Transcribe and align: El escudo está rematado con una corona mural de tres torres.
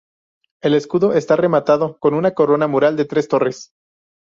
El 0.63 0.73
escudo 0.73 1.13
está 1.13 1.35
rematado 1.35 1.99
con 1.99 2.15
una 2.15 2.33
corona 2.33 2.65
mural 2.67 2.97
de 2.97 3.05
tres 3.05 3.27
torres. 3.27 3.69